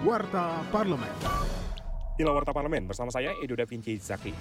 Warta 0.00 0.64
Parlemen. 0.72 1.12
Inilah 2.16 2.32
Warta 2.32 2.56
Parlemen 2.56 2.88
bersama 2.88 3.12
saya 3.12 3.36
Edo 3.36 3.52
Da 3.52 3.68
Vinci 3.68 4.00
Zaki. 4.00 4.32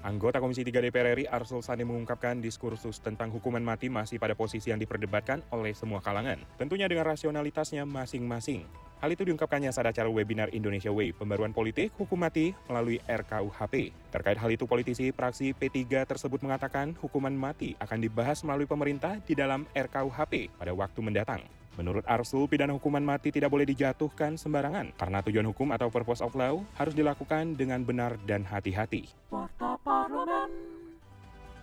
Anggota 0.00 0.40
Komisi 0.40 0.64
3 0.64 0.80
DPR 0.80 1.12
RI 1.12 1.28
Arsul 1.28 1.60
Sani 1.60 1.84
mengungkapkan 1.84 2.40
diskursus 2.40 3.04
tentang 3.04 3.28
hukuman 3.28 3.60
mati 3.60 3.92
masih 3.92 4.16
pada 4.16 4.32
posisi 4.32 4.72
yang 4.72 4.80
diperdebatkan 4.80 5.44
oleh 5.52 5.76
semua 5.76 6.00
kalangan. 6.00 6.40
Tentunya 6.56 6.88
dengan 6.88 7.04
rasionalitasnya 7.04 7.84
masing-masing. 7.84 8.64
Hal 9.04 9.12
itu 9.12 9.28
diungkapkannya 9.28 9.68
saat 9.76 9.92
acara 9.92 10.08
webinar 10.08 10.48
Indonesia 10.56 10.88
Way, 10.88 11.12
pembaruan 11.12 11.52
politik 11.52 11.92
hukum 12.00 12.24
mati 12.24 12.56
melalui 12.64 12.96
RKUHP. 13.04 13.92
Terkait 14.08 14.40
hal 14.40 14.48
itu, 14.56 14.64
politisi 14.64 15.12
praksi 15.12 15.52
P3 15.52 16.08
tersebut 16.08 16.40
mengatakan 16.40 16.96
hukuman 16.96 17.36
mati 17.36 17.76
akan 17.76 18.00
dibahas 18.00 18.40
melalui 18.40 18.64
pemerintah 18.64 19.20
di 19.20 19.36
dalam 19.36 19.68
RKUHP 19.76 20.56
pada 20.56 20.72
waktu 20.72 21.00
mendatang. 21.04 21.44
Menurut 21.74 22.06
Arsul, 22.06 22.46
pidana 22.46 22.74
hukuman 22.74 23.02
mati 23.02 23.34
tidak 23.34 23.50
boleh 23.50 23.66
dijatuhkan 23.66 24.38
sembarangan 24.38 24.94
karena 24.94 25.18
tujuan 25.26 25.46
hukum 25.50 25.74
atau 25.74 25.90
purpose 25.90 26.22
of 26.22 26.34
law 26.38 26.62
harus 26.78 26.94
dilakukan 26.94 27.58
dengan 27.58 27.82
benar 27.82 28.14
dan 28.22 28.46
hati-hati. 28.46 29.10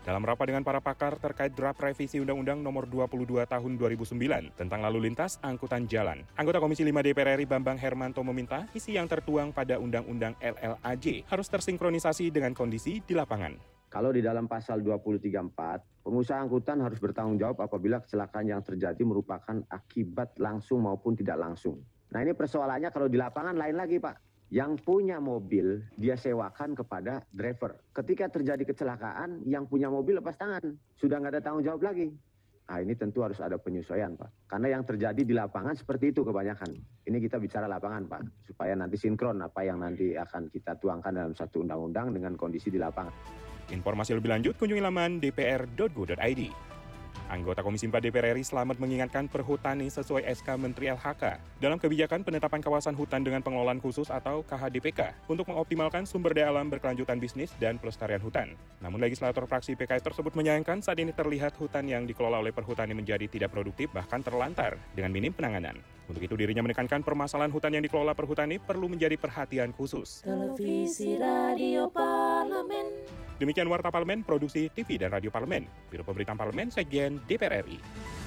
Dalam 0.02 0.26
rapat 0.26 0.50
dengan 0.50 0.66
para 0.66 0.82
pakar 0.82 1.22
terkait 1.22 1.54
draft 1.54 1.78
revisi 1.78 2.18
Undang-Undang 2.18 2.66
Nomor 2.66 2.90
22 2.90 3.46
Tahun 3.46 3.72
2009 3.78 4.58
tentang 4.58 4.82
lalu 4.82 5.06
lintas 5.06 5.38
angkutan 5.46 5.86
jalan, 5.86 6.26
anggota 6.34 6.58
Komisi 6.58 6.82
5 6.82 7.06
DPR 7.06 7.38
RI 7.38 7.46
Bambang 7.46 7.78
Hermanto 7.78 8.26
meminta 8.26 8.66
isi 8.74 8.98
yang 8.98 9.06
tertuang 9.06 9.54
pada 9.54 9.78
Undang-Undang 9.78 10.42
LLAJ 10.42 11.30
harus 11.30 11.46
tersinkronisasi 11.54 12.34
dengan 12.34 12.58
kondisi 12.58 12.98
di 13.06 13.14
lapangan. 13.14 13.81
Kalau 13.92 14.16
di 14.16 14.24
dalam 14.24 14.48
pasal 14.48 14.80
234, 14.80 15.52
pengusaha 16.08 16.40
angkutan 16.40 16.80
harus 16.80 16.96
bertanggung 17.04 17.36
jawab 17.36 17.60
apabila 17.60 18.00
kecelakaan 18.00 18.48
yang 18.48 18.64
terjadi 18.64 19.04
merupakan 19.04 19.60
akibat 19.68 20.32
langsung 20.40 20.88
maupun 20.88 21.12
tidak 21.12 21.36
langsung. 21.36 21.76
Nah 22.16 22.24
ini 22.24 22.32
persoalannya 22.32 22.88
kalau 22.88 23.12
di 23.12 23.20
lapangan 23.20 23.60
lain 23.60 23.76
lagi 23.76 24.00
Pak. 24.00 24.48
Yang 24.52 24.84
punya 24.88 25.20
mobil 25.20 25.84
dia 26.00 26.16
sewakan 26.16 26.72
kepada 26.72 27.24
driver. 27.36 27.84
Ketika 27.92 28.32
terjadi 28.32 28.64
kecelakaan, 28.64 29.44
yang 29.44 29.68
punya 29.68 29.92
mobil 29.92 30.24
lepas 30.24 30.40
tangan. 30.40 30.72
Sudah 30.96 31.20
nggak 31.20 31.40
ada 31.40 31.44
tanggung 31.44 31.68
jawab 31.68 31.84
lagi. 31.92 32.16
Nah 32.72 32.80
ini 32.80 32.96
tentu 32.96 33.20
harus 33.28 33.44
ada 33.44 33.60
penyesuaian 33.60 34.16
Pak. 34.16 34.48
Karena 34.48 34.80
yang 34.80 34.88
terjadi 34.88 35.20
di 35.20 35.36
lapangan 35.36 35.76
seperti 35.76 36.16
itu 36.16 36.24
kebanyakan. 36.24 36.80
Ini 37.04 37.18
kita 37.20 37.44
bicara 37.44 37.68
lapangan 37.68 38.08
Pak. 38.08 38.48
Supaya 38.48 38.72
nanti 38.72 38.96
sinkron 38.96 39.44
apa 39.44 39.68
yang 39.68 39.84
nanti 39.84 40.16
akan 40.16 40.48
kita 40.48 40.80
tuangkan 40.80 41.12
dalam 41.12 41.36
satu 41.36 41.68
undang-undang 41.68 42.16
dengan 42.16 42.40
kondisi 42.40 42.72
di 42.72 42.80
lapangan. 42.80 43.51
Informasi 43.72 44.12
lebih 44.14 44.30
lanjut 44.30 44.54
kunjungi 44.60 44.84
laman 44.84 45.24
dpr.go.id. 45.24 46.72
Anggota 47.32 47.64
Komisi 47.64 47.88
4 47.88 48.04
DPR 48.04 48.36
RI 48.36 48.44
selamat 48.44 48.76
mengingatkan 48.76 49.32
perhutani 49.32 49.88
sesuai 49.88 50.28
SK 50.36 50.60
Menteri 50.60 50.92
LHK 50.92 51.40
dalam 51.64 51.80
kebijakan 51.80 52.28
penetapan 52.28 52.60
kawasan 52.60 52.92
hutan 52.92 53.24
dengan 53.24 53.40
pengelolaan 53.40 53.80
khusus 53.80 54.12
atau 54.12 54.44
KHDPK 54.44 55.32
untuk 55.32 55.48
mengoptimalkan 55.48 56.04
sumber 56.04 56.36
daya 56.36 56.52
alam 56.52 56.68
berkelanjutan 56.68 57.24
bisnis 57.24 57.56
dan 57.56 57.80
pelestarian 57.80 58.20
hutan. 58.20 58.60
Namun 58.84 59.00
legislator 59.00 59.48
fraksi 59.48 59.80
PKS 59.80 60.12
tersebut 60.12 60.36
menyayangkan 60.36 60.84
saat 60.84 61.00
ini 61.00 61.16
terlihat 61.16 61.56
hutan 61.56 61.88
yang 61.88 62.04
dikelola 62.04 62.44
oleh 62.44 62.52
perhutani 62.52 62.92
menjadi 62.92 63.32
tidak 63.32 63.56
produktif 63.56 63.88
bahkan 63.96 64.20
terlantar 64.20 64.76
dengan 64.92 65.16
minim 65.16 65.32
penanganan. 65.32 65.80
Untuk 66.12 66.28
itu 66.28 66.36
dirinya 66.36 66.68
menekankan 66.68 67.00
permasalahan 67.00 67.56
hutan 67.56 67.72
yang 67.80 67.84
dikelola 67.88 68.12
perhutani 68.12 68.60
perlu 68.60 68.92
menjadi 68.92 69.16
perhatian 69.16 69.72
khusus. 69.72 70.28
Televisi 70.28 71.16
Radio 71.16 71.88
Demikian 73.42 73.66
Warta 73.74 73.90
Parlemen, 73.90 74.22
Produksi 74.22 74.70
TV 74.70 75.02
dan 75.02 75.18
Radio 75.18 75.34
Parlemen, 75.34 75.66
Biro 75.90 76.06
Pemberitaan 76.06 76.38
Parlemen, 76.38 76.70
Sekjen 76.70 77.26
DPR 77.26 77.66
RI. 77.66 78.21